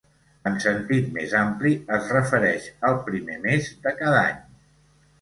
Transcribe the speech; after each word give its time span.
En 0.51 0.55
sentit 0.63 1.11
més 1.17 1.35
ampli, 1.41 1.75
es 1.99 2.09
refereix 2.15 2.69
al 2.91 2.99
primer 3.13 3.39
mes 3.47 3.73
de 3.89 3.97
cada 4.05 4.29
any. 4.29 4.45